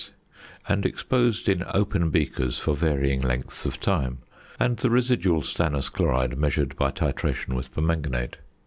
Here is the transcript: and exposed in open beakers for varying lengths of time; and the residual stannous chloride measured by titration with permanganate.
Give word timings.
and 0.67 0.83
exposed 0.83 1.47
in 1.47 1.63
open 1.75 2.09
beakers 2.09 2.57
for 2.57 2.73
varying 2.75 3.21
lengths 3.21 3.67
of 3.67 3.79
time; 3.79 4.17
and 4.59 4.77
the 4.77 4.89
residual 4.89 5.43
stannous 5.43 5.91
chloride 5.93 6.35
measured 6.39 6.75
by 6.75 6.89
titration 6.89 7.53
with 7.53 7.71
permanganate. 7.71 8.37